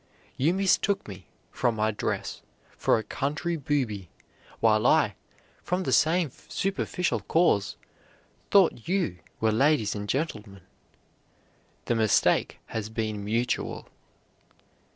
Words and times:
You 0.35 0.55
mistook 0.55 1.07
me, 1.07 1.27
from 1.51 1.75
my 1.75 1.91
dress, 1.91 2.41
for 2.75 2.97
a 2.97 3.03
country 3.03 3.55
booby; 3.55 4.09
while 4.59 4.87
I, 4.87 5.13
from 5.61 5.83
the 5.83 5.91
same 5.91 6.31
superficial 6.49 7.19
cause, 7.19 7.75
thought 8.49 8.87
you 8.87 9.19
were 9.39 9.51
ladies 9.51 9.93
and 9.93 10.09
gentlemen. 10.09 10.61
The 11.85 11.93
mistake 11.93 12.57
has 12.65 12.89
been 12.89 13.23
mutual." 13.23 13.89